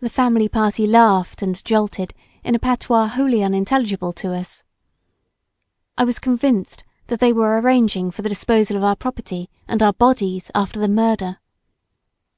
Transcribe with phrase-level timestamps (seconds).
[0.00, 2.12] The family party laughed and jolted
[2.44, 4.64] in a patois wholly unintelligible to us.
[5.96, 9.94] I was convinced that they were arranging for the disposal of our property and our
[9.94, 11.38] bodies after the murder.